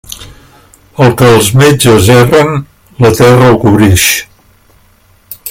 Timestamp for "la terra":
3.07-3.51